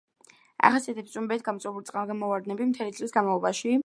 [0.69, 3.75] ახასიათებს წვიმებით გამოწვეული წყალმოვარდნები მთელი წლის განმავლობაში.